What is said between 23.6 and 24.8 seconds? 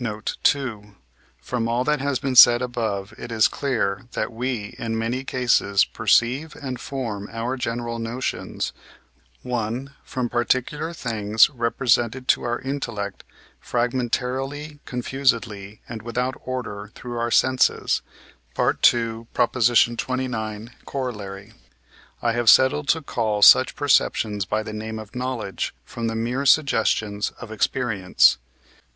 perceptions by the